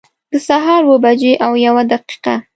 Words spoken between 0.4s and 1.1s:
سهار اوه